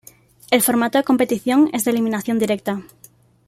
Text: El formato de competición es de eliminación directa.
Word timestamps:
El 0.49 0.63
formato 0.63 0.97
de 0.97 1.03
competición 1.03 1.69
es 1.73 1.83
de 1.85 1.91
eliminación 1.91 2.39
directa. 2.39 2.81